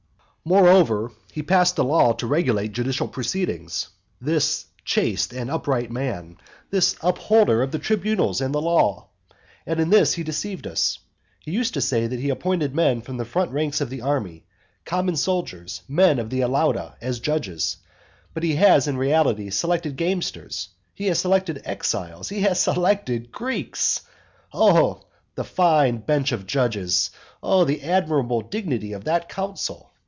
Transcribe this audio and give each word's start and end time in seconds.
V. 0.43 0.49
Moreover, 0.49 1.11
he 1.31 1.43
passed 1.43 1.77
a 1.77 1.83
law 1.83 2.13
to 2.13 2.25
regulate 2.25 2.71
judicial 2.71 3.07
proceedings, 3.07 3.89
this 4.19 4.65
chaste 4.83 5.33
and 5.33 5.51
upright 5.51 5.91
man, 5.91 6.35
this 6.71 6.95
upholder 7.03 7.61
of 7.61 7.69
the 7.71 7.77
tribunals 7.77 8.41
and 8.41 8.51
the 8.53 8.59
law. 8.59 9.07
And 9.67 9.79
in 9.79 9.91
this 9.91 10.15
he 10.15 10.23
deceived 10.23 10.65
us. 10.65 10.97
He 11.39 11.51
used 11.51 11.75
to 11.75 11.79
say 11.79 12.07
that 12.07 12.19
he 12.19 12.31
appointed 12.31 12.73
men 12.73 13.01
from 13.01 13.17
the 13.17 13.23
front 13.23 13.51
ranks 13.51 13.81
of 13.81 13.91
the 13.91 14.01
army, 14.01 14.43
common 14.83 15.15
soldiers, 15.15 15.83
men 15.87 16.17
of 16.17 16.31
the 16.31 16.41
Alauda, 16.41 16.95
as 17.01 17.19
judges. 17.19 17.77
But 18.33 18.41
he 18.41 18.55
has 18.55 18.87
in 18.87 18.97
reality 18.97 19.51
selected 19.51 19.95
gamesters; 19.95 20.69
he 20.95 21.05
has 21.05 21.19
selected 21.19 21.61
exiles; 21.65 22.29
he 22.29 22.41
has 22.41 22.59
selected 22.59 23.31
Greeks. 23.31 24.01
Oh 24.51 25.03
the 25.35 25.43
fine 25.43 25.97
bench 25.97 26.31
of 26.31 26.47
judges! 26.47 27.11
Oh 27.43 27.63
the 27.63 27.83
admirable 27.83 28.41
dignity 28.41 28.91
of 28.93 29.03
that 29.03 29.29
council! 29.29 29.89